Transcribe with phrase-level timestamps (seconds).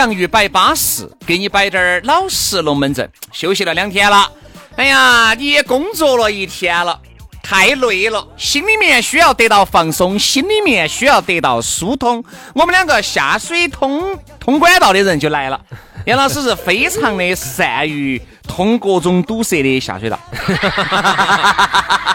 [0.00, 3.06] 洋芋摆巴适，给你摆点儿老式龙门阵。
[3.32, 4.32] 休息了两天了，
[4.76, 6.98] 哎呀，你也工作了一天了，
[7.42, 12.24] 太累了，心里面需要得到放松，心里面需要得到疏通。
[12.54, 15.60] 我们两个下水通通管道的人就来了。
[16.06, 18.18] 杨老师是非常的善于
[18.50, 20.18] 通各种堵塞的下水道。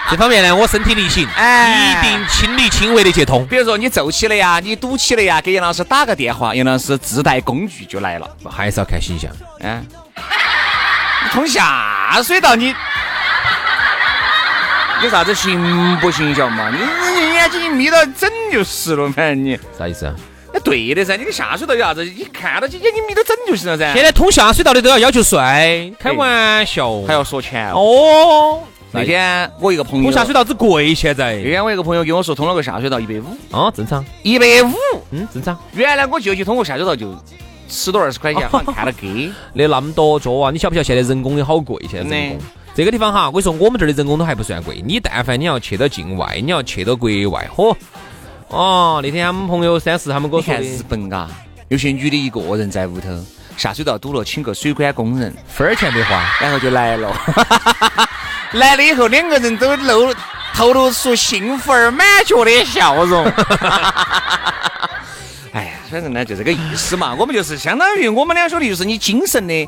[0.10, 3.48] 这方面呢，我身体力行，哎一定亲力亲为的去通。
[3.48, 8.30] 比如说你皱起了呀，你堵起了呀，给杨老师打个电话，杨老师自带工具就来了。
[8.52, 9.32] 还是要看形象。
[9.62, 9.84] 嗯，
[11.24, 12.76] 你通下水道你
[15.02, 16.70] 有啥子形不形象嘛？
[16.70, 16.78] 你
[17.22, 20.14] 你眼睛一眯到整就是了，反正你啥意思啊？
[20.66, 22.04] 那对的噻，你个下水道有啥子？
[22.04, 23.94] 你看到起眼睛眯着整就行了噻。
[23.94, 27.02] 现在通下水道的都要要求帅，开玩笑。
[27.04, 27.80] 还要说钱哦。
[27.80, 28.60] 哦，
[28.92, 34.74] 那天我一个朋友通下水道之贵，现在那天我一个朋友跟我说，通了个下水道一百五，哦，正常，一百五。
[35.12, 35.58] 嗯，正常。
[35.74, 37.16] 原来我就去通过下水道就
[37.70, 39.32] 十多二十块钱，好像看了给。
[39.54, 41.80] 那那么多桌啊，你晓不晓得现在人工也好贵？
[41.90, 42.40] 现在人工。
[42.76, 44.84] 这个地方哈，我跟你说，我们这儿的人工都还不算贵。
[44.86, 47.74] 你但凡你要去到境外，你要去到国外，嚯！
[48.50, 51.28] 哦，那天我们朋友三四他们给我看日的，本嘎，
[51.68, 53.08] 有些女的一个人在屋头，
[53.58, 56.24] 下水道堵了，请个水管工人，分儿钱没花。
[56.40, 57.12] 然后就来了。
[58.54, 60.14] 来了以后，两个人都露
[60.54, 63.26] 透露出幸福而满足的笑容。
[65.52, 69.68] 哎呀，反正呢就这个意思嘛，我们就是相当于我们两兄弟就是你精神的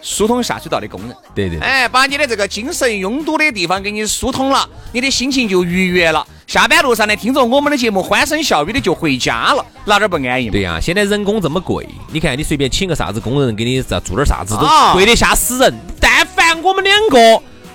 [0.00, 1.16] 疏通下水道的工人。
[1.34, 6.24] 对对对，哎，把你的这个精神拥堵的地方给你疏通了，你的心情就愉悦了。
[6.46, 10.52] 下班路上呢，听着我们的节目，欢声笑语的就回家了，哪点不安逸嘛？
[10.52, 15.74] 对呀、现在人工这么贵，你看你随便请个啥子工人给你咋做点啥子都啊贵得吓死人。
[15.98, 17.18] 但凡我们两个，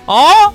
[0.06, 0.52] 哦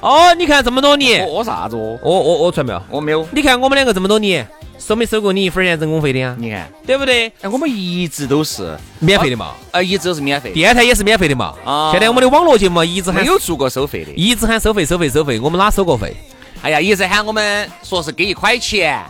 [0.00, 1.98] 哦，你看这么多年，哦啥子哦？
[2.02, 2.82] 我我我传没有？
[2.88, 3.26] 我没有。
[3.32, 4.46] 你看我们两个这么多年，
[4.78, 6.36] 收没收过你一分钱人工费的呀？
[6.38, 7.26] 你看，对不对？
[7.42, 11.52] 哎，我们一直都是免费的嘛，呃，一直都是免费的，电台也是免费的嘛。
[11.64, 14.12] 啊现在我们的网络节目一直喊没有做过收费的。
[14.12, 16.16] 一直喊收费收费收费，我们哪收过费？
[16.62, 19.02] 哎呀，一直喊我们说是给一块钱，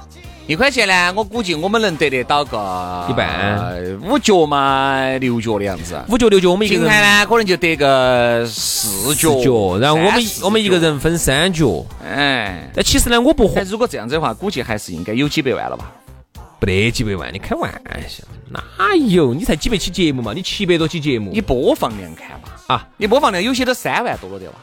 [0.47, 3.27] 一块钱呢，我估计我们能得得到个一半
[3.59, 5.99] 呃五角嘛，六角的样子。
[6.09, 11.85] 五角六角，我们一个人呢，可能就得个四角，然后我们我们一个，人分三角。
[12.05, 12.71] 哎。
[12.75, 15.91] 但其实呢，我不哎，如果这样子的话，估计还是应该有几百万了吧？
[16.61, 17.73] 不得几百万，你开玩
[18.09, 18.61] 笑，哪
[18.95, 19.33] 有？
[19.33, 24.59] 你才几百期节目嘛，你七百多期节目，你播放量看嘛，啊，你播放量有些都三万多了的吧？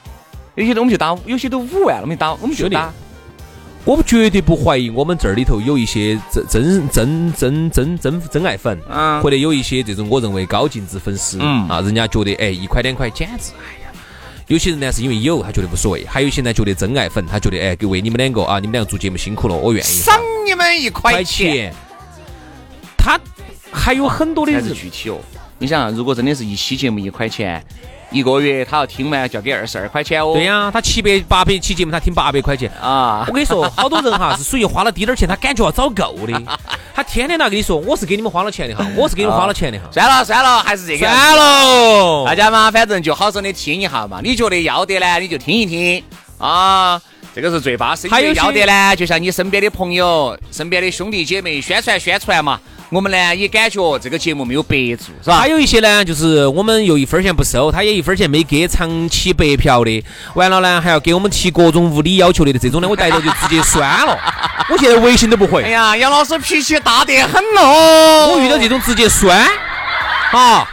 [0.55, 2.91] 有些都我们就打，有些都五万了，我们打，我们就打。
[3.83, 13.91] 我绝对不怀疑我们这儿里头有一些真真真真真真真爱粉，嗯或者有一些这种我认为高净值粉丝，嗯啊，人家觉得哎一块两块简直哎呀。
[14.47, 21.71] 有些人呢是因为有，他觉得无所谓；还有一些呢觉得真爱粉，他觉得哎，给为你们两个啊，你们两个做节目辛苦了，我愿意赏你们一块钱，，
[22.97, 23.19] 他
[23.71, 25.19] 还有很多的还人是具体哦。
[25.59, 27.63] 你想啊，如果真的是一期节目一块钱，
[28.15, 30.31] 一个月他要听完就要给二十二块钱哦。
[30.33, 32.71] 对呀、他七百八百期节目，他听八百块钱。
[32.81, 36.41] 啊我，跟你说，好多人哈是属于花了滴点儿钱，他感觉要找够的，
[36.95, 39.85] 他天天拿跟你说，我是给你们花了钱的哈，我是给你们花了钱的哈。
[39.91, 41.05] 算了算了，还是这个。
[41.05, 44.21] 算了大，家嘛，反正就好生的听一下嘛。
[44.23, 46.01] 你觉得要得呢，你就听一听
[46.37, 47.01] 啊，
[47.35, 48.07] 这个是最巴适。
[48.07, 52.57] 还有要得呢，就像你身边的朋友、身边的兄弟姐妹宣传宣传嘛。
[52.89, 55.37] 我们呢也感觉这个节目没有白做，是吧？
[55.37, 60.03] 还有一些呢，就是我们又一分钱不收，他也一分钱没给，长期白嫖的，
[60.35, 64.17] 完了呢还要给我们提各种无理要求的这种呢，我逮到就直接删了。
[64.69, 68.33] 我现在微信都不回，哎呀，杨老师脾气大得很喽。
[68.33, 69.47] 我遇到这种直接删，
[70.31, 70.67] 啊，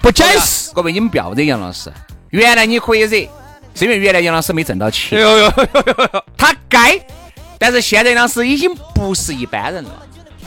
[0.00, 0.72] 不解释。
[0.72, 1.92] 各位你们不要惹杨老师，
[2.30, 3.28] 原来你可以惹，
[3.74, 5.52] 是因为原来杨老师没挣到钱，呦呦，
[6.36, 6.98] 他该，
[7.58, 9.90] 但是现在杨老师已经不是一般人了，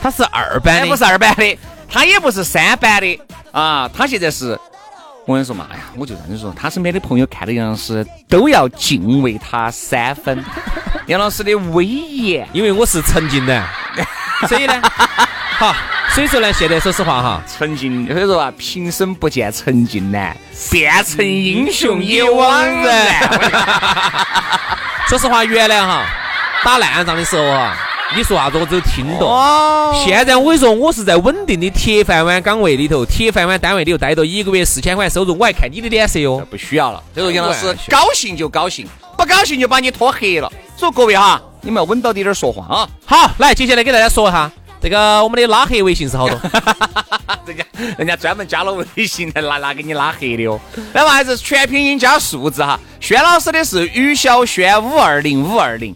[0.04, 1.58] 他是二班的，不是二班的，
[1.90, 3.18] 他也不是三班的
[3.52, 4.58] 啊，他现在是。
[5.24, 10.44] 我跟你说嘛，哎呀，我就这样说，他身边的朋友看到杨老师都要敬畏他三分。
[11.06, 13.66] 杨老师的威严， 因为我是陈近南，
[14.46, 14.82] 所以呢，
[15.56, 15.74] 好，
[16.10, 20.36] 所以说呢，现在说实话哈，陈静，所以说啊，平生不见陈静南，
[20.70, 23.22] 变成英雄也枉然。
[25.08, 26.04] 说实话，原来哈
[26.62, 27.74] 打烂仗的时候哈。
[28.16, 29.28] 你说啥子我只有听懂。
[30.04, 36.38] 现在我跟你说，我是在稳定的铁饭碗岗位里头，铁饭碗单位里头待着一个月四千块收入，我还看你的脸色哟。
[36.48, 37.02] 不需要了。
[37.12, 40.52] 所以说杨老师高兴就高兴，不高兴就把你拖黑了。
[40.76, 42.88] 所以各位哈，你们要稳到底点说话啊。
[43.04, 44.48] 好，来接下来给大家说一下，
[44.80, 46.38] 这个我们的拉黑微信是好多。
[47.46, 47.64] 人家
[47.98, 50.58] 人家专门加了微信来拿拿给你拉黑的哦。
[50.92, 52.78] 那么还是全拼音加数字哈。
[53.00, 55.94] 轩老师的是于小轩五二零五二零。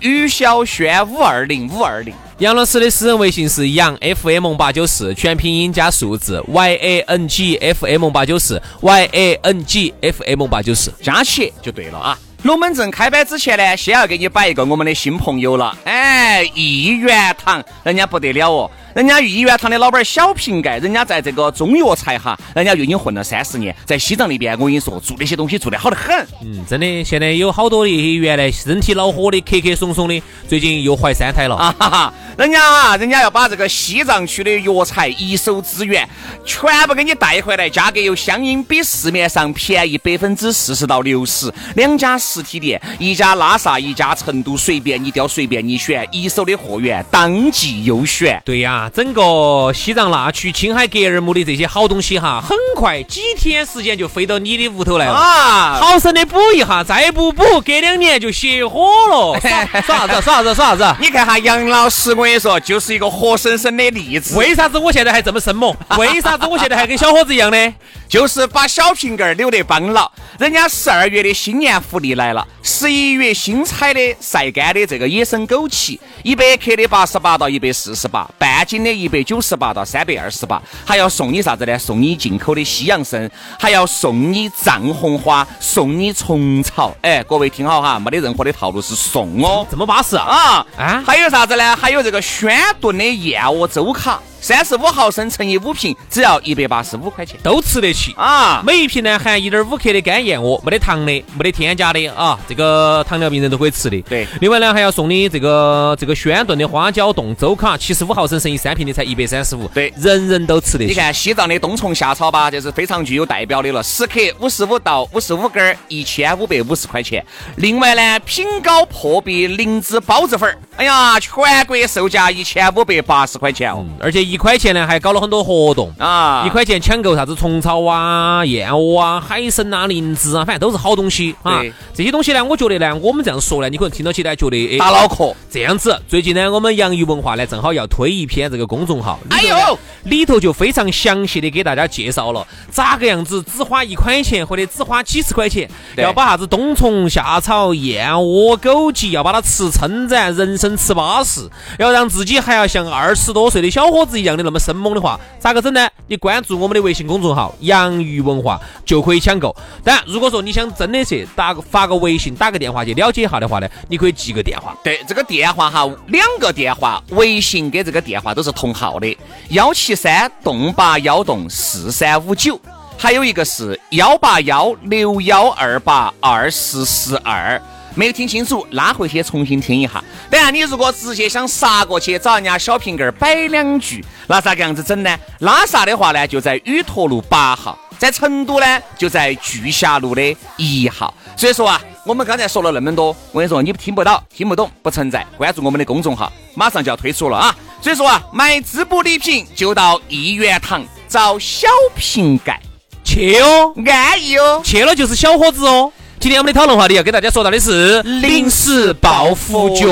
[0.00, 10.22] 于小轩五二零五二零，杨老师的私人微信是杨 FM 八九四，全拼音加数字 Y A N G F M 八九四 Y A N G F
[10.24, 12.18] M 八九四，加起就对了啊。
[12.44, 18.70] 龙门阵开摆之前呢，先要给你摆一个我们的新朋友了，哎，益元堂，人家不得了哦。
[18.94, 26.16] 人家益元堂的老板小瓶盖，人家在这个中药材哈，人家就已经混了三十年，在西藏那边，我跟你说，做那些东西做得好得很。
[26.42, 31.74] 嗯，真的，现在有好多的原来身体恼火的、咳咳怂怂的，最近又怀三胎了啊！
[31.78, 36.08] 哈哈，人家啊，人家要把这个西藏区的药材一手资源
[36.44, 41.52] 全部给你带回来，价格又相应比市面上便宜百分之四十到六十。
[41.76, 48.40] 两家实体店，一家拉萨，一家成都，随便你挑，随便你选，一手的货源，当即优选。
[48.44, 48.90] 对呀。
[48.94, 55.78] 整个西藏那曲、青海格尔木的这些好东西哈，很快几天时间就飞到你的屋头来了啊！
[55.80, 59.38] 好生的补一下，再不补，隔两年就熄火了。
[59.40, 60.20] 耍啥子？
[60.20, 60.54] 耍啥子？
[60.54, 60.96] 耍啥子？
[61.00, 64.36] 你看哈，杨老师，我跟你说，就是一个活生生的例子。
[64.36, 65.72] 为啥子我现在还这么生猛？
[65.96, 67.72] 为啥子我现在还跟小伙子一样的？
[68.08, 70.10] 就是把小瓶盖扭得帮了。
[70.38, 78.78] 人家十二月的新年福利来了，十一月新采的晒干的这个野生枸杞，一百克的八十八到一百四十八，半斤。
[78.78, 81.76] 的一百九十八到三百二十八，还要送你啥子呢？
[81.76, 83.28] 送你进口的西洋参，
[83.58, 86.96] 还要送你藏红花，送你虫草。
[87.02, 89.66] 哎，各位听好哈，没得任何的套路，是送哦。
[89.68, 91.02] 这么巴适啊啊！
[91.04, 91.76] 还有啥子呢？
[91.76, 94.22] 还有这个轩顿的燕窝粥卡。
[94.40, 98.62] 三十五毫升乘以五瓶，只要一百八十五块钱，都吃得起啊！
[98.64, 102.38] 每一瓶呢含一点五克的干燕窝，没得糖的，没得添加的啊！
[102.48, 104.00] 这个糖尿病人都可以吃的。
[104.02, 110.90] 对，另外呢还要送你这个这个轩顿的花椒冻粥卡，七十五毫升乘以三瓶的才一百三十五，对，人人都吃得起。
[110.90, 117.24] 你看西藏的冬虫夏草吧，就是非常具有代表的了，十克五十五到五十五根，一千五百五十块钱。
[117.56, 121.34] 另外呢，品高破壁灵芝包子粉儿，哎呀，全
[121.66, 126.44] 国售价一千五百八十块钱哦，而且一块钱呢，还搞了很多活动啊！
[126.46, 131.62] 一块钱抢购啥子虫草啊、燕窝啊、海参啊、灵芝啊，反正都是好东西啊。
[131.94, 135.34] 这些东西呢，我觉得呢，我们这样说呢，你可能听到起来觉得打脑壳。
[135.50, 151.48] 这样子，最近呢，我们洋芋文化呢，正好要推一篇这个公众号，哎呦，里头就非常详细的给大家介绍了咋个样子，只花一块钱或者只花几十块钱，要把啥子冬虫夏草、燕窝、枸杞，要把它吃撑展，人生吃巴适，
[151.78, 154.58] 要让自己还要像二十多岁的小伙子一样的那么。
[154.58, 155.88] 生猛的话，咋个整呢？
[156.08, 159.54] 你关注我们的微信公众号“洋芋文化”就可以抢购。
[159.84, 164.76] 当然，如果说你想真的去打个发个微信、打个电话去了解一下的话呢，你可以记个电话。
[164.82, 169.16] 对，这个电话哈，两个电话，微信跟这个电话都是同号的：
[169.50, 172.60] 幺七三栋八幺栋四三五九，
[172.98, 177.58] 还有一个是幺八幺六幺二八二四四二。
[177.98, 180.02] 没有听清楚，拉回去重新听一下。
[180.30, 185.18] 等下你如果直接想杀过去找人家小瓶盖摆两句，那咋个样子整呢？
[185.40, 191.12] 拉萨的话呢，就在雨陀路八号；在成都呢，就在巨霞路的一号。
[191.36, 195.26] 所以说啊，我们刚才说了那么多，我跟你说，你听不到、听不懂不存在。
[195.36, 197.52] 关注我们的公众号，马上就要推出了啊！
[197.82, 202.60] 所以说啊，买滋补礼品就到一元堂找小瓶盖
[203.02, 205.92] 去哦，安逸哦，去了就是小伙子哦。
[206.20, 209.86] 今天我们的讨论话题要给大家说到的是临时抱佛脚，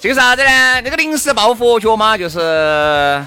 [0.00, 0.80] 这个啥子呢？
[0.82, 3.26] 那个临时抱佛脚嘛，就是人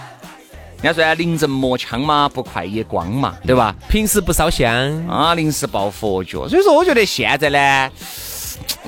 [0.82, 3.76] 家说临阵磨枪嘛，不快也光嘛，对吧？
[3.90, 6.48] 平时不烧香啊，临时抱佛脚。
[6.48, 7.92] 所以说，我觉得现在呢，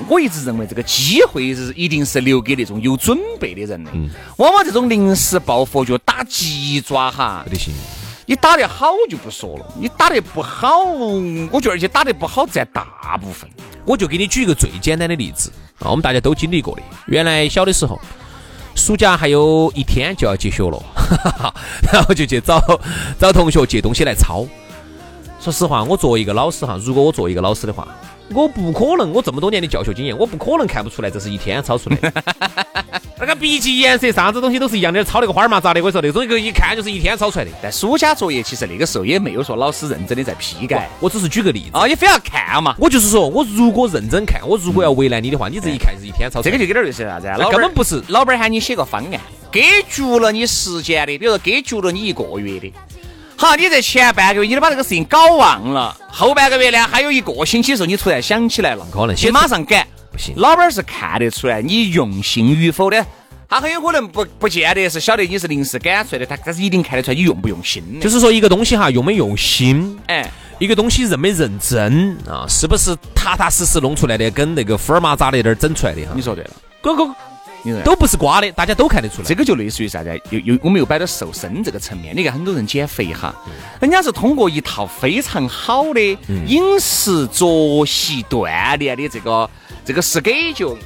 [0.08, 3.90] 我一直认为这个机会是一定是留给那种有准备的人的。
[3.92, 7.74] 嗯，往往这种临时抱佛脚、打急抓哈，不得行。
[8.28, 10.80] 你打得好就不说了，你打得不好，
[11.50, 13.48] 我觉得而且打得不好占大部分。
[13.84, 16.82] 我就给你举一个最简单的例子啊，我们大家都经历过的。
[17.06, 18.00] 原来小的时候，
[18.74, 20.82] 暑假还有一天就要结学了，
[21.92, 22.60] 然后就去找
[23.18, 24.44] 找同学借东西来抄。
[25.38, 27.86] 说实话，我作为一个老师哈，如果我作为一个老师的话，
[28.34, 32.12] 我不可能，我这么多年的教学经验，我不可能看不出来这是一天抄出来的。
[33.18, 35.80] 那个笔记颜色啥子东西都是一样的，抄那个花儿嘛咋的？
[35.82, 37.50] 我说那种一个一看就是一天抄出来的。
[37.62, 42.74] 但暑假作业其实那个时候也没有说老师认真的在批改，我只是举个例子啊，你非要看嘛。
[42.78, 46.50] 我就是说我如果认真看，我如果要为难你的话，你这一看是一天抄出来。
[46.50, 47.26] 这个就给点类似啥子？
[47.38, 49.20] 那根本不是，老板喊你写个方案，
[49.52, 52.72] 给足了你时间的，比如说给足了你一个月的。
[53.38, 60.34] 好，你在前半个月你都把这个事情搞忘了，后半个月呢还有一个星期的时候，你突然想起来了，可能你马上改，不行。
[60.38, 63.04] 老板是看得出来你用心与否的，
[63.46, 68.00] 他很有可能不不见得是晓得你是临时赶出来的，他但是一定看得出来你用不用心。
[68.00, 76.12] 就是说一个东西哈，用没用心，哎，一个东西认没认真啊，是不是踏踏实实弄出来的，跟那个福尔马扎的点儿整出来的哈？
[76.14, 76.50] 你说对了，
[76.80, 77.14] 哥哥。
[77.84, 79.28] 都不是瓜的，大家都看得出来。
[79.28, 80.20] 这个就类似于啥子？
[80.30, 82.16] 又又我们又摆到瘦身这个层面。
[82.16, 83.34] 你看很多人减肥哈，
[83.80, 86.00] 人家是通过一套非常好的
[86.46, 89.48] 饮食、作息、锻炼的这个
[89.84, 90.76] 这个是给就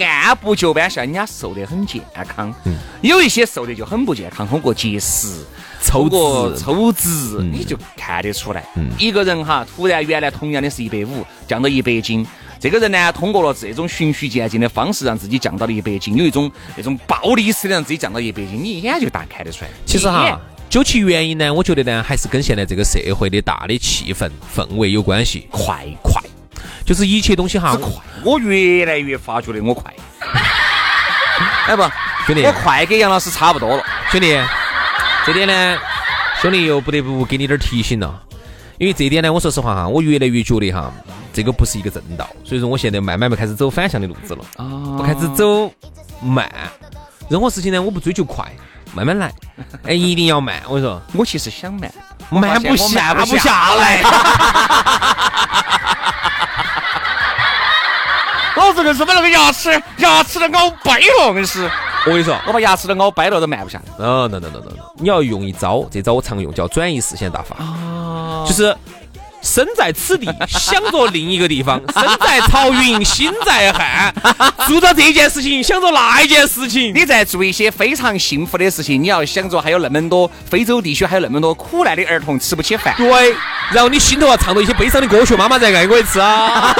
[0.00, 2.52] 按部就班，像人家瘦得很健康。
[3.00, 5.44] 有一些瘦的就很不健康，通过节食、
[5.82, 8.64] 抽过、抽脂，你就看得出来。
[8.98, 12.26] 一个人哈，突然原来同样的是一百五，降到一百斤。
[12.62, 19.70] 这个人呢，通过了这种循序渐进的方式，让自己降到了一百斤，有一种那种暴力式的让自己降到一百斤，你一眼就大看得出来。
[19.84, 20.40] 其实哈，
[20.70, 25.48] 究其原因呢，我觉得呢，还是跟现在这个社会的大的气氛氛围有关系。
[25.50, 26.22] 快快，
[26.86, 27.90] 就是一切东西哈，快。
[28.22, 29.92] 我越来越发觉的我快。
[31.66, 31.82] 哎不，
[32.28, 33.82] 兄弟，我快跟杨老师差不多了。
[34.12, 34.38] 兄弟，
[35.26, 35.76] 这点呢，
[36.40, 38.22] 兄弟又不得不给你点提醒了，
[38.78, 40.94] 因为这点呢，我说实话哈，我越来越觉得哈。
[41.32, 44.44] 这个不是一个正道，所以说我现在慢慢慢开始走反向的路子了，
[44.98, 45.72] 我开始走
[46.20, 46.50] 慢，
[47.28, 48.44] 任何事情呢我不追求快，
[48.94, 49.32] 慢慢来，
[49.84, 50.60] 哎一定要慢。
[50.66, 51.90] 我跟你说，我其实想慢，
[52.30, 54.02] 慢不下不下来。
[58.54, 61.64] 老子硬是把那个牙齿牙齿都咬掰了，我跟你说，
[62.06, 63.84] 我跟你说，我把牙齿都咬掰了都慢不下来。
[63.98, 67.56] 嗯，等等等等等，你要用一招，这招我常用，叫转移视线大法，
[68.46, 68.76] 就是。
[69.42, 74.14] 身在此地，想着另一个地方； 身在曹云，心在汉。
[74.66, 76.94] 做着这件事情，想着那一件事情。
[76.94, 82.94] 你在做一些非常幸福的事情，你要想着还有那么多非洲地区还有那么多苦难的儿童吃不起饭。
[82.96, 83.34] 对，
[83.72, 86.72] 然后你心头要唱着一些悲伤的歌曲，妈妈再爱我一次啊！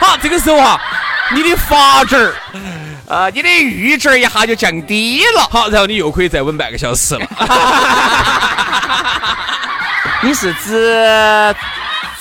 [0.00, 0.78] 好，这个时候哈，
[1.34, 2.34] 你的发值儿，
[3.06, 5.48] 呃，你的阈值一下就降低了。
[5.50, 7.26] 好，然后你又可以再稳半个小时了。
[10.22, 11.54] 你是指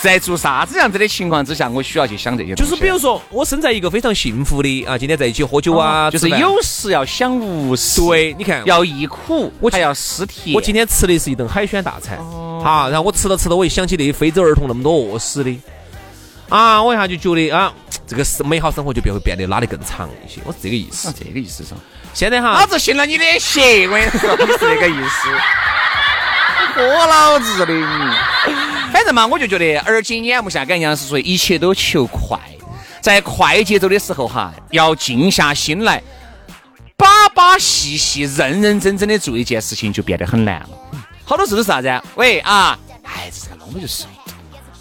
[0.02, 2.54] 在做啥子样子的情况之下，我需要去想这些？
[2.54, 8.02] 就是比如说，我生在一个非常幸福的啊，今天在一起喝酒啊，就是有时要想无时。
[8.02, 10.54] 对，你看，要忆苦，我还要思甜。
[10.56, 12.18] 我今天吃的是一顿海鲜大餐，
[12.64, 15.60] 好，然后我吃着吃着，我一想起那些非洲儿童那么多饿死的，
[16.50, 17.74] 啊，我一下就觉得啊，
[18.06, 20.40] 这个是美好生活就变会变得拉得更长一些。
[20.46, 21.74] 我是这个意思，这个意思是？
[22.14, 25.30] 现在哈，老子信了你的邪，我跟你说，你是这个意思。
[26.78, 27.74] 我老子的，
[28.92, 32.38] 反正嘛，我就觉得耳今眼目下，跟杨老师说，一切都求快，
[33.00, 36.04] 在快节奏的时候哈，要静下心来，
[36.98, 40.70] 把把细细、认认真真的做一件事情，就变得很难了。
[41.24, 42.02] 好多事都是啥子？
[42.16, 44.04] 喂啊，哎，这个弄的就是，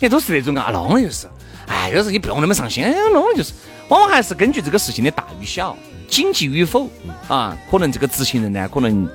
[0.00, 1.28] 你都是那种啊，弄的就是，
[1.68, 3.52] 哎，有时你不用那么上心，弄的就是，
[3.86, 5.76] 往往还是根据这个事情的大与小、
[6.08, 6.90] 紧急与否
[7.28, 9.08] 啊，可能这个执行人呢，可能。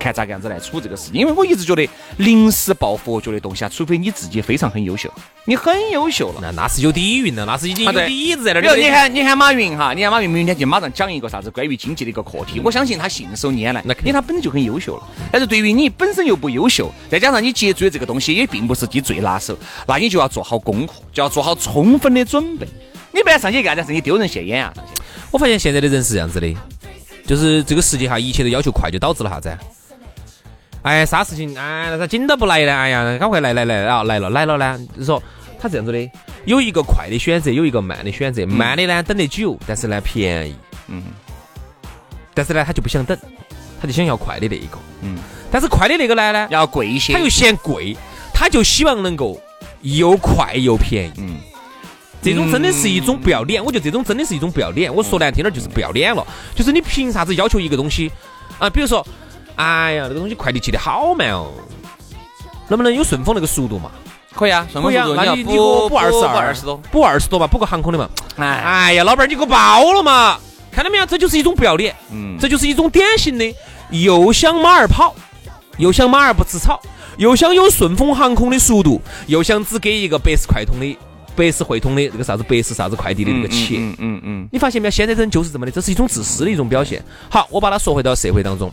[0.00, 5.12] 看咋个样子来处这个事，因为我一直觉得临时抱佛脚的东西啊，除非你自己非常很优秀，
[5.44, 8.62] 你很优秀了，那那是有底蕴的，那是已经有底子在那儿。
[8.62, 15.02] 比如你喊，你喊马云哈，你喊马云明天就马上讲一个啥子关于经济的一个课题，我相信他信手拈来，那肯定他本身就很优秀了。
[15.30, 22.66] 但是对于你本身又不优秀，再加上你接触的这个东西也并不是你最拿手，那你就要做好功课，就要做好充分的准备。
[23.12, 24.72] 你不要上去干点事，你丢人现眼啊！
[25.30, 26.56] 我发现现在的人是这样子的，
[27.26, 29.50] 就是这个世界哈，一切都要求快，就导致了啥子？
[30.82, 31.56] 哎，啥事情？
[31.58, 32.74] 哎，那咋紧都不来呢？
[32.74, 34.02] 哎呀，赶快来来来啊！
[34.02, 34.78] 来了来了呢？
[34.94, 35.22] 就是说，
[35.60, 36.10] 他这样子的，
[36.46, 38.46] 有一个快的选择，有一个慢的选择。
[38.46, 40.54] 慢的呢，等得久，但是呢便宜。
[40.88, 41.02] 嗯。
[42.32, 43.18] 但是呢，他就不想等，
[43.78, 44.78] 他就想要快的那一个。
[45.02, 45.18] 嗯。
[45.50, 47.94] 但是快的那个来呢，要贵一些，他又嫌贵，
[48.32, 49.38] 他就希望能够
[49.82, 51.12] 又快又便宜。
[51.18, 51.36] 嗯。
[52.22, 54.94] 这种真的是一种不要脸，我觉得这种真的是一种不要脸。
[54.94, 58.10] 我说难听点就是不要脸了，就是你凭啥子要求一个东西
[58.58, 58.70] 啊？
[58.70, 59.06] 比如说。
[59.60, 61.52] 哎呀，那个东西快递寄的好慢哦，
[62.68, 63.90] 能不能有顺丰那个速度嘛？
[64.34, 68.08] 可以啊，顺丰啊速度要那你你给我补二十二，二十多。，补二十多嘛，补个航空的嘛。
[68.36, 70.38] 哎，哎呀，老板儿你给我包了嘛？
[70.72, 71.04] 看到没有？
[71.04, 73.54] 这就是一种不要脸，嗯，这就是一种典型的
[73.90, 75.14] 又想马儿跑，
[75.76, 76.80] 又想马儿不吃草，
[77.18, 80.98] 又想有顺丰航空的速度，又想只给一个百世快通的、
[81.34, 83.78] 百世汇通的那个啥子百世啥子快递的那个钱。
[83.80, 84.90] 嗯嗯嗯你发现没有？
[84.90, 87.04] 现在人就是这么的，这是一种自私的一种表现。
[87.28, 88.70] 好，我把它说回到社会当中，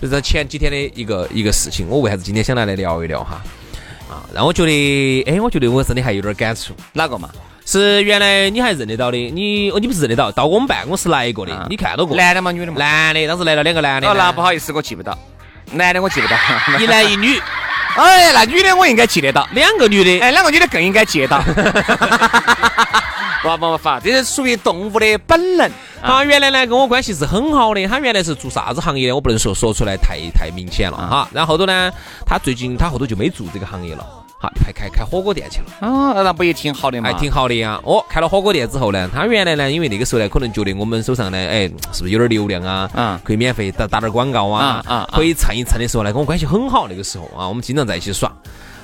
[0.00, 3.42] 就是前几天的一个一个事情，我为啥子今天想来来聊一聊哈？
[4.10, 6.74] 啊，让我觉得，哎，我觉得我真的还有点感触。
[6.92, 7.28] 哪个嘛？
[7.64, 12.16] 是原来你还认得到的，你哦，你不是认得到，到我们办公室来过的，啊你看到过？
[12.16, 12.52] 男的吗？
[12.52, 12.78] 女的吗？
[12.78, 15.18] 男的，当时来了两个男的，哦，那不好意思，我记不到。
[15.72, 16.36] 男的我记不到。
[16.78, 17.36] 一男一女，
[17.96, 19.48] 哎，那女的我应该记得到。
[19.52, 21.42] 两个女的，哎，两个女的更应该记得到。
[23.42, 25.70] 不不不，这是属于动物的本能。
[26.02, 31.28] 他原来呢跟我关系是很好的，他原来是做啥子行业的，我不能说说出来太太明显了哈。
[31.32, 31.90] 然后后头呢，
[32.24, 34.06] 他最近他后头就没做这个行业了，
[34.38, 35.66] 好开开开火锅店去了。
[35.80, 37.08] 啊，那不也挺好的嘛？
[37.10, 37.80] 还挺好的呀。
[37.82, 42.88] 哦，开了火锅店之后呢，他原来呢，因为那个时候呢，可能觉得我们手上呢，哎，是不是有点流量啊？
[42.94, 46.86] 嗯可以免费打打点广告啊，嗯嗯嗯可以蹭一蹭的时候呢，跟我关系很好。
[46.88, 48.30] 那个时候啊，我们经常在一起耍。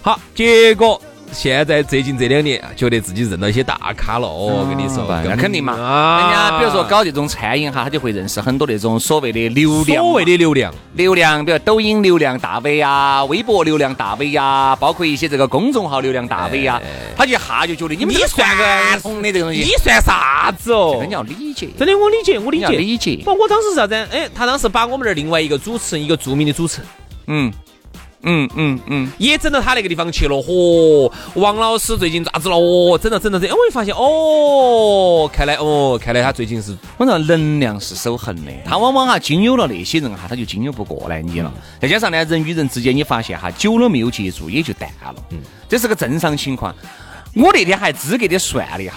[0.00, 1.00] 好，结果
[1.32, 4.28] 现在最近这两年，觉得自己认到一些大咖了。
[4.28, 5.72] 哦，我跟你说，那肯定嘛。
[5.72, 16.80] 啊人家比如说搞这种餐饮哈，他就会认识很多那种所谓的流量，所谓的流量，流量，比如抖音流量大 V 呀、微博流量大 V 呀，包括一些这个公众号流量大 V 呀，
[17.16, 20.90] 他就一下就觉得你们你算个传统的这个东西，你算啥子哦？
[20.94, 23.94] 这个你要理解，真的，我理解，我理解，理解不，我当时是啥子？
[24.12, 26.86] 哎，他当时把我们这儿另外一个主持人，一个著名的主持人。
[27.28, 27.52] 嗯
[28.22, 31.10] 嗯嗯嗯，也整到他那个地方去了，嚯！
[31.34, 32.56] 王老师最近咋子了？
[32.56, 41.52] 哦，整到整到这，哎，我就发现，哦，看来，哦，看来他最近是反正能量是守恒的，他往往哈经有了那些人哈，他就经由不过来你了。
[41.80, 45.38] 再加上呢，人与人之间你发现哈，久了没有接触也就淡了，嗯，
[45.68, 46.74] 这是个正常情况。
[47.34, 48.92] 我那天还资格的算了一下，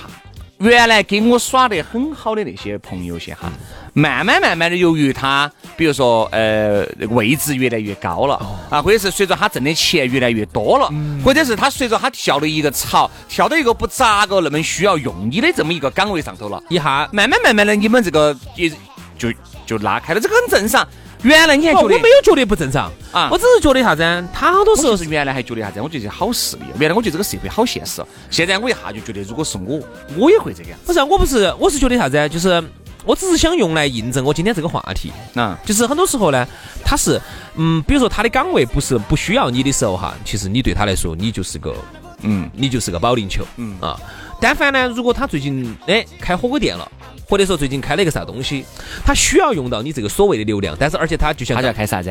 [0.60, 3.52] 原来跟我耍得很好的那些朋友些哈，
[3.98, 8.36] 慢慢慢慢的，由于他比如说呃位置越来越高了
[8.70, 16.62] 啊，或者是随着他挣的钱越来越多了，或者是他随着他跳了一个槽，跳到一个不咋个那么需要用你的这么一个岗位上头了。
[16.68, 18.70] 一下，慢慢慢慢的，你们这个也
[19.18, 19.32] 就
[19.66, 20.86] 就拉开了，这个很正常。
[21.24, 24.28] 原来你还觉得没有觉得不正常啊我只是觉得啥子？
[24.32, 25.82] 他好多时候是原来还觉得啥子？
[25.82, 26.64] 我觉得是好势利。
[26.78, 28.04] 原来我觉得这个社会好现实。
[28.30, 29.80] 现在我一下就觉得，如果是我，
[30.18, 30.78] 我也会这个样。
[30.86, 32.30] 不是，我不是，我是觉得啥子？
[32.30, 32.62] 就是
[33.06, 35.14] 我只是想用来印证我今天这个话题。
[35.36, 36.46] 啊，就是很多时候呢，
[36.84, 37.22] 他是，
[37.56, 41.74] 嗯，比如说他的岗位不是不需要你的时候哈，其实你对他来说，你就是个，
[42.22, 43.96] 嗯，你就是个保龄球，嗯啊。
[44.42, 46.90] 但凡呢，如果他最近哎开火锅店了，
[47.30, 48.66] 或者说最近开了一个啥东西，
[49.06, 52.10] 他需要用到你这个所谓的流量，但是而且他就像他就要开啥子？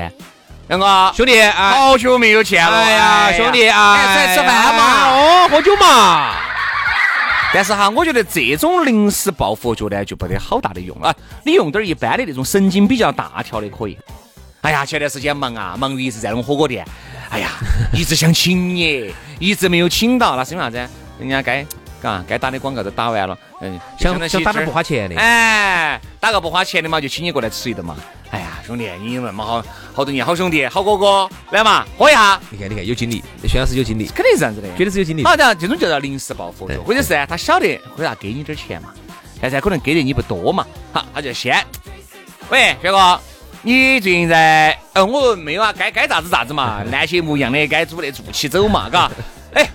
[0.68, 2.78] 杨哥，兄弟啊，好久没有见了。
[2.78, 5.10] 哎呀，兄弟啊，哎出来吃饭嘛。
[5.10, 6.53] 哦，喝酒嘛。
[7.54, 11.14] 但是哈，我觉得这种临时抱佛脚呢，就不得好大的用啊。
[11.44, 13.96] 你用点儿一般的那种神经比较大条的可以。
[14.62, 16.84] 哎呀，前段时间忙啊，忙于一直在弄火锅店。
[17.30, 17.50] 哎呀，
[17.94, 20.76] 一直想请你，一直没有请到，那是因为啥子？
[21.20, 21.64] 人家该
[22.02, 27.96] 嘎该打的广告都打完了，嗯，想想打点不花钱的，哎，打个不花钱的嘛，就请你过来吃一顿嘛。
[28.30, 29.64] 哎呀，兄弟，你那么好
[29.94, 34.66] 好多年好兄弟好哥哥，来嘛，喝一下，你看你看有精力，薛老师有精力，肯定是这样子的。
[34.76, 35.22] 绝对是有精力。
[35.22, 38.88] 好的，这种就叫临时抱佛脚，或者是他晓得会啥给你点儿钱嘛，
[39.40, 41.64] 但是可能给的你不多嘛，好，他就先，
[42.50, 43.20] 喂，薛哥，
[43.62, 49.08] 你最近在，呃，我没有啊，该该咋子咋子嘛，烂节目一样的，该做的做起走嘛，嘎，
[49.54, 49.70] 哎，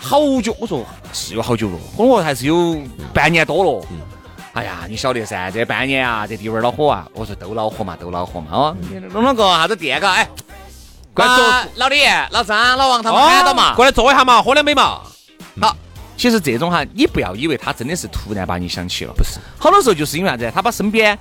[0.00, 2.80] 好久，我说是有好久了，我说还是有
[3.12, 3.86] 半年多了。
[4.54, 7.06] 哎呀，你晓得噻，这半年啊，这地方恼火啊！
[7.12, 8.76] 我说都恼火嘛，都恼火嘛，哦，
[9.12, 10.12] 弄了个啥子店嘎？
[10.12, 10.28] 哎，
[11.14, 15.00] 过来坐啊老李、老张、老王他们喊到嘛，过来坐一下嘛，喝两杯嘛。
[15.60, 15.76] 好，
[16.16, 20.50] 其实这种哈，你不要以为他真的是突然把你想起了，不是，好多时候就是因为啥子？
[20.52, 21.16] 他把身边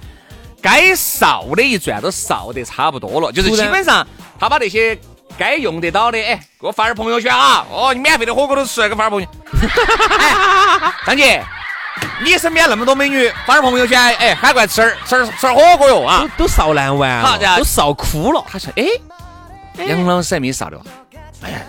[0.62, 4.08] 该扫的一转都扫得差不多了，就是基本上
[4.40, 4.98] 他把那些
[5.38, 9.70] 该用得到的，哎，给我发点朋友圈啊，哦，你免费的火锅都吃，给我发点朋友圈。
[10.18, 11.44] 哎，张姐，
[12.24, 16.46] 你身边那么多美女，发点朋友圈，哎，喊过来吃点吃点吃点火锅哟啊都！
[16.46, 17.24] 都烧烂完
[17.58, 18.44] 都烧哭了。
[18.52, 18.86] 他说，哎，
[19.86, 20.86] 杨老师还没少的吧？
[21.44, 21.60] 哎呀，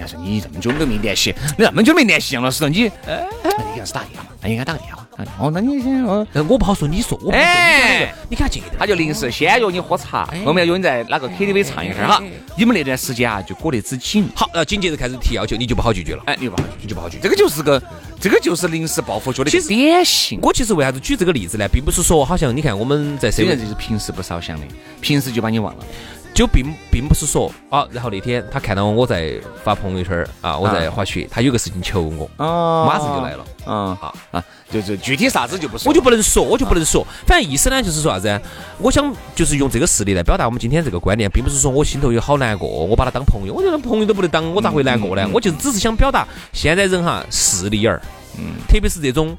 [0.00, 5.06] 人家说你这么久都没联系，你这么久没联系杨老师了，你，哎，你给杨老师打电话嘛，那你给他打个电话。
[5.38, 6.26] 哦，那你先哦。
[6.32, 12.22] 呃我不好说，你说，我不好说，哎你看这个，他就临时先约你喝茶，后面约你在哪个 KTV 唱一下哈。
[12.56, 14.26] 你们那段时间啊，就裹得之紧。
[14.34, 16.22] 好，然后紧接着开始提要求，你就不好拒绝了。
[16.24, 17.82] 哎，你不好你就不好拒绝这个就是个，
[18.18, 20.40] 这个就是临时抱佛脚的其实典型。
[20.40, 21.68] 我其实为啥子举这个例子呢？
[21.70, 24.66] 并不是说好像你看我们在社会虽然，这是平时不烧香的，
[25.02, 25.84] 平时就把你忘了。
[26.40, 33.44] 就并并不是说啊，然后那天他看到我在发朋友圈儿啊，我在滑雪，他有个事情求我，哦马上就来了。
[33.66, 37.06] 嗯，好啊，就就具体啥子就不说，我就不能说，我就不能说。
[37.26, 38.40] 反正意思呢，就是说啥子？
[38.78, 45.28] 我想就是用这个事例来表达我们今天这个观念，并不是说我心头有好难过，我把他当朋友，我觉得朋友都不能当，我咋会难过呢？
[45.34, 48.00] 我就只是想表达，现在人哈势利眼儿，
[48.38, 49.36] 嗯，特别是这种。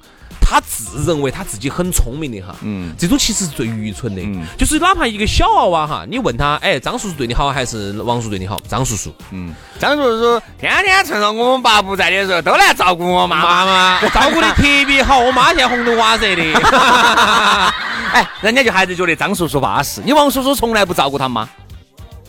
[0.51, 8.59] 他自认为他自己很聪明的哈，嗯，这种其实是最愚蠢的，嗯，就是哪怕一个小娃娃哈，你问他，哎，张叔叔对你好还是王叔对你好？
[8.67, 13.65] 张叔叔，嗯，张叔叔天天趁着我们爸不在的时候都来照顾我妈妈。
[13.65, 16.43] 妈，照顾的特别好，我妈现在红头瓦色的，
[18.11, 21.47] 哎，人家就还是觉得张叔叔巴适，你王叔叔从来不照顾他妈，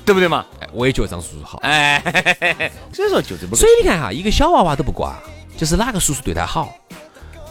[0.04, 0.44] 对不对嘛？
[0.60, 2.00] 哎，我也觉得张叔叔好，哎，
[2.92, 5.12] 所以说就这么，所以你看哈，一个小娃娃都不管，
[5.56, 6.72] 就是哪个叔叔对他好。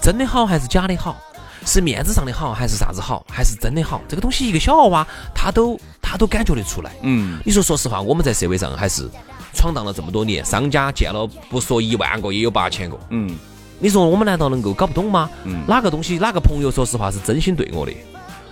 [0.01, 1.21] 真的好还是假的好？
[1.63, 3.23] 是面子上的好还是啥子好？
[3.29, 4.01] 还是真的好？
[4.09, 6.91] 这个东西一个小娃娃他都他都感觉得出来。
[7.03, 9.07] 嗯，你说说实话，我们在社会上还是
[9.53, 12.97] 闯荡了这么多年，商家见了不说一万个也有八千个。
[13.09, 13.37] 嗯，
[13.77, 15.29] 你说我们难道能够搞不懂吗？
[15.43, 17.93] 嗯，哪个东西哪个朋友说实话是真心对我的，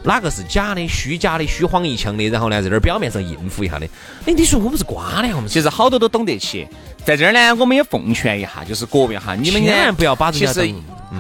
[0.04, 2.28] 哪个是假的、虚假的、虚晃一枪的？
[2.28, 3.88] 然后呢，在这儿表面上应付一下的。
[4.28, 6.68] 哎，你说我们是瓜的，我们其实好多都懂得起。
[7.04, 10.76] 在这儿呢，我们也奉劝一下，就是各位哈，你们千万不要把这些。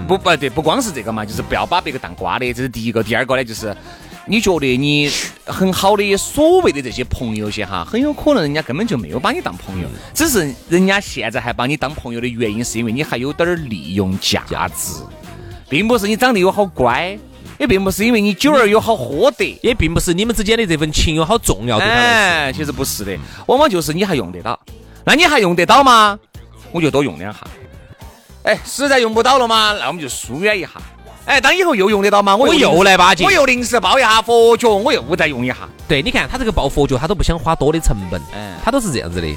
[0.07, 3.03] 不不对，不光是这个嘛，就是不要把别个当瓜的，这是第一个。
[3.03, 3.75] 第二个呢，就是
[4.25, 5.09] 你觉得你
[5.45, 14.43] 很好的所谓的这些朋友些哈，很有可能人家根本就没有把你当朋友，只是人家现在还把你当朋友的原因，是因为你还有点儿利用价
[14.75, 15.01] 值，
[15.67, 17.17] 并不是你长得有好乖，
[17.57, 21.79] 也并不是因为你酒儿有好喝得，也并不是你们之间的这份情有好重要。
[21.79, 24.59] 哎，其实不是的，往往就是你还用得到，
[25.03, 26.19] 那你还用得到吗？
[26.71, 27.39] 我就多用两下。
[28.43, 29.75] 哎，实在用不到了吗？
[29.79, 30.69] 那我们就疏远一下。
[31.25, 32.35] 哎，当以后又用得到吗？
[32.35, 35.55] 我又来巴结，我又临时抱一下佛脚，我又再用一下。
[35.87, 39.27] 对，你看他这个抱佛脚，他都不想花多的成本，嗯，他都是这样子的，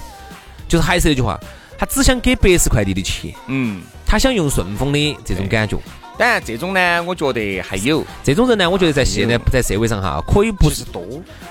[0.67, 1.39] 就是还是那句话，
[1.77, 5.77] 他只想给百世快递的钱，嗯，他想用顺丰的这种感觉。
[6.17, 11.03] 当然，这种呢，我觉得还有这种人呢，我觉得在现在在社会上哈，可以不是多，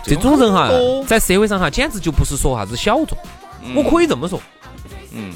[0.04, 0.70] 这种人哈，
[1.06, 3.16] 在社会上哈，简直就不是说啥子小众，
[3.76, 4.42] 我可以这么说，
[5.12, 5.34] 嗯。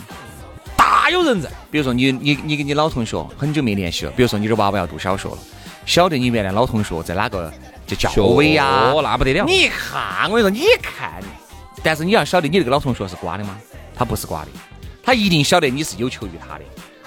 [0.85, 5.37] 大有人在，比如说你你你跟你老同学很久没联系了，比如说你的娃娃要读小学了，
[5.83, 7.51] 晓得你原来老同学在哪个
[7.87, 8.91] 就教委呀？
[8.93, 9.43] 哦，那不得了！
[9.45, 11.23] 你一看，我跟你说，你看，
[11.81, 13.57] 但是你要晓得，你那个老同学是瓜的吗？
[13.95, 14.51] 他不是瓜的，
[15.01, 16.63] 他一定晓得你是有求于他的。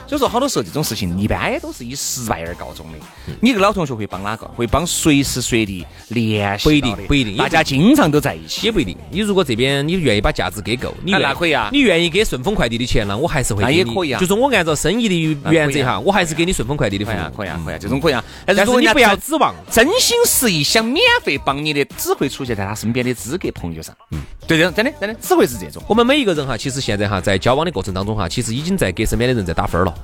[0.09, 2.99] 所以说，好多时候这种事情一般都是以失败而告终的。
[3.43, 4.47] 你个老同学会帮哪个？
[4.57, 7.37] 会帮随时随地联系不一定，不一定。
[7.37, 8.97] 大家经常都在一起，也不一定。
[9.11, 11.69] 你如果这边你愿意把价值给够，你那可以啊。
[11.71, 13.17] 你愿意给顺丰快递的钱呢？
[13.17, 13.63] 我还是会。
[13.63, 14.19] 那也可以啊。
[14.19, 17.37] 就是我按照生意的原则哈，我还是给你顺丰快递的服务。
[17.37, 18.25] 可以啊，可以啊，这种可以啊。
[18.47, 23.95] 但是你不要指望真心实意想免费帮你的，只会出现在他身边的资格朋友上。
[24.13, 25.83] 嗯，对的，真的真的只会是这种。
[25.87, 29.95] 我们每一个人哈，其实现在哈，在交往的过程当中哈，其实已经在给身边的人在打分了。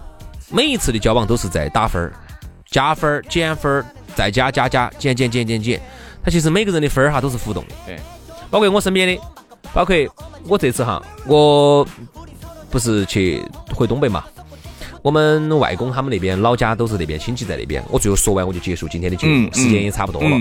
[0.54, 2.12] 每一次的交往都是在打分儿、
[2.70, 5.80] 加分儿、减分儿、再加加加、减减减减减。
[6.22, 7.98] 他其实每个人的分儿哈都是浮动的，对。
[8.50, 9.20] 包括我身边的，
[9.72, 9.96] 包括
[10.46, 11.84] 我这次哈，我
[12.70, 13.42] 不是去
[13.74, 14.22] 回东北嘛，
[15.02, 17.82] 我们外公他们那边老家都是那边亲戚在那边。
[17.90, 20.40] 我最后说完我就结束今天的节目，时间也差不多了。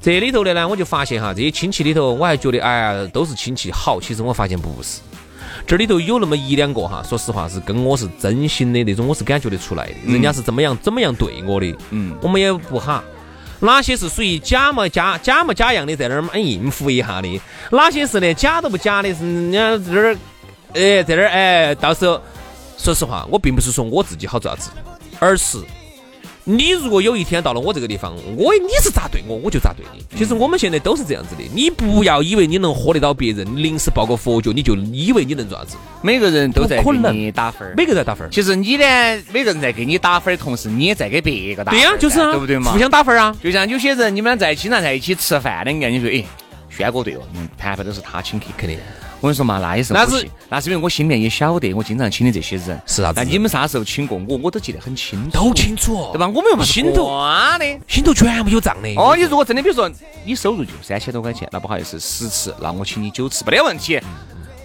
[0.00, 5.00] 这里头的呢，我就发现哈，这些亲戚里头，我还觉得哎呀都是亲戚好，其实我发现不是。
[5.66, 9.94] 这里头有那么一两个哈，说实话是跟我是真心的那种，我是感觉得出来的。
[10.06, 13.02] 人家是怎么样怎么样对我的，嗯，我们也不哈。
[13.58, 17.40] 哪些是属于假模假假模假样的，在那儿蛮应付一下的？
[17.72, 19.12] 哪些是连假都不假的？
[19.12, 20.16] 是人家在那儿，
[20.74, 22.20] 哎，在那儿哎，到时候
[22.78, 24.70] 说实话，我并不是说我自己好做啥子，
[25.18, 25.58] 而是。
[26.48, 30.04] 你如果有一天到了我这个地方，我你是咋对我，我就咋对你。
[30.16, 35.76] 其实我们现在都是这样子的，你不要以为你能喝得到别人，临时抱个佛脚，你就以为你能做啥子。
[36.02, 38.30] 每个人都在给你打分，每个人在打分。
[38.30, 38.84] 其实你呢，
[39.32, 41.72] 每个人在给你打分的同时，你也在给别个打。
[41.72, 42.70] 对呀，就是啊，对不对嘛？
[42.70, 43.36] 互相打分啊。
[43.42, 46.24] 就像有些人，你们在经常在一起吃饭的，你看你说，哎，
[46.70, 48.78] 轩哥对哦，嗯盘盘都是他请客，肯定。
[49.26, 53.14] 我跟你说嘛，那也是那是那是因为我心里面也晓得，我经常请的这些人是啥子？
[53.16, 56.28] 那你们啥时候请过我，我都记得很清楚，都清楚，对吧？
[56.28, 57.08] 我们又不是心头
[57.58, 58.88] 的，心头全部有账的。
[58.94, 59.90] 哦，你如果真的，比如说
[60.24, 64.00] 你收入就三千多块钱，那不好意思，十次那我请你九次没得问题。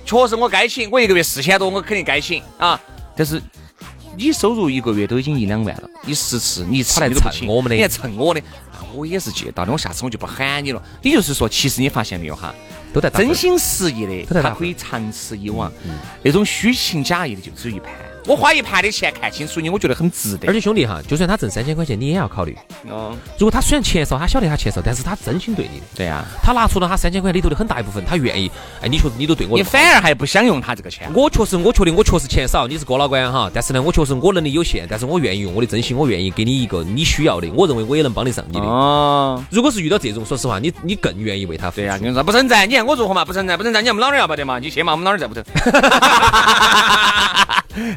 [0.05, 2.79] 确实我该请，我一个月四千多，我肯定该请啊。
[3.15, 3.41] 但是
[4.15, 8.39] 你收入一个月都已经一两万了，你十次你一次来蹭我们的，你还蹭我的，
[8.93, 9.71] 我也是记得到的。
[9.71, 10.83] 我下次我就不喊你了。
[11.01, 12.53] 也就是说，其实你发现没有哈？
[12.93, 15.71] 都在真心实意的，他可以长此以往。
[16.23, 17.93] 那种虚情假意的就只有一盘。
[18.27, 20.47] 我花一盘的钱看清楚你，我觉得很值得。
[20.47, 22.55] 而且兄弟哈，就算他挣三千块钱，你也要考虑。
[22.89, 25.85] 哦，如果他虽然钱少，他晓得他钱少，但是他真心对你的。
[25.95, 28.51] 对呀，他拿出了他三千块里头的很大一部分，他愿意。
[28.81, 31.11] 哎，你确实你都对我，你反而还不想用他这个钱。
[31.13, 33.49] 我确实，我觉得我确实钱少，你是哥老倌哈。
[33.53, 38.65] 但是呢，我确实我能力有限，但是我愿意用我的真心，我愿意给你一个你需要的，我认为我也能帮得上你的。
[38.65, 41.81] 哦，如果是遇到这种，说实话，你你更愿意为他付出。
[41.81, 43.25] 对呀，你说不存在，你看我如何嘛？
[43.25, 44.59] 不存在，不存在，你看我们老二要不得嘛？
[44.59, 44.91] 你去嘛？
[44.93, 45.41] 我们老二在屋头。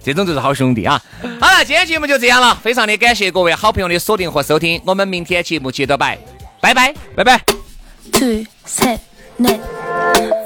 [0.02, 1.00] 这种就是好兄弟啊！
[1.40, 6.18] 好了，今天节目就这样了，非常的感谢各位好朋友的锁定和收听，我们明天节目接着摆，
[6.60, 7.40] 拜拜，拜拜。
[8.12, 8.98] Two, set,
[9.38, 10.43] net.